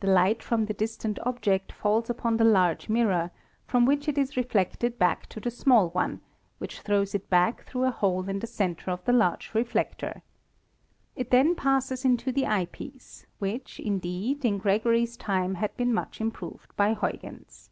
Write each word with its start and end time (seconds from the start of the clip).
The 0.00 0.08
light 0.08 0.42
from 0.42 0.66
the 0.66 0.74
distant 0.74 1.20
object 1.22 1.70
falls 1.70 2.10
upon 2.10 2.36
the 2.36 2.42
large 2.42 2.88
mirror, 2.88 3.30
from 3.64 3.84
v 3.84 3.88
which 3.90 4.08
it 4.08 4.18
is 4.18 4.36
reflected 4.36 4.98
back 4.98 5.26
to 5.28 5.38
the 5.38 5.52
small 5.52 5.90
one, 5.90 6.20
which 6.58 6.80
throws 6.80 7.14
it 7.14 7.30
back 7.30 7.62
through 7.64 7.84
a 7.84 7.92
hole 7.92 8.28
in 8.28 8.40
the 8.40 8.48
cen 8.48 8.74
ter 8.74 8.90
of 8.90 9.04
the 9.04 9.12
large 9.12 9.54
reflector. 9.54 10.22
It 11.14 11.30
then 11.30 11.54
passes 11.54 12.04
into 12.04 12.32
the 12.32 12.44
eye 12.48 12.66
piece, 12.72 13.24
which, 13.38 13.78
indeed, 13.78 14.44
in 14.44 14.58
Gregory's 14.58 15.16
time 15.16 15.54
had 15.54 15.76
been 15.76 15.94
much 15.94 16.20
improved 16.20 16.74
by 16.74 16.94
Huygens. 16.94 17.70